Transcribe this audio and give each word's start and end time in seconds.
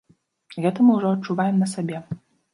Гэта 0.65 0.85
мы 0.87 0.95
ўжо 0.95 1.11
адчуваем 1.19 1.61
на 1.63 1.71
сабе. 1.77 2.03